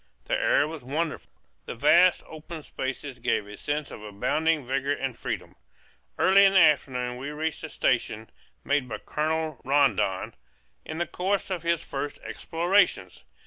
The 0.25 0.33
air 0.33 0.67
was 0.67 0.83
wonderful; 0.83 1.31
the 1.67 1.75
vast 1.75 2.23
open 2.25 2.63
spaces 2.63 3.19
gave 3.19 3.45
a 3.45 3.55
sense 3.55 3.91
of 3.91 4.01
abounding 4.01 4.65
vigor 4.65 4.93
and 4.93 5.15
freedom. 5.15 5.55
Early 6.17 6.43
in 6.43 6.53
the 6.53 6.59
afternoon 6.59 7.17
we 7.17 7.29
reached 7.29 7.63
a 7.63 7.69
station 7.69 8.31
made 8.63 8.89
by 8.89 8.97
Colonel 8.97 9.61
Rondon 9.63 10.33
in 10.85 10.97
the 10.97 11.05
course 11.05 11.51
of 11.51 11.61
his 11.61 11.83
first 11.83 12.17
explorations. 12.23 13.25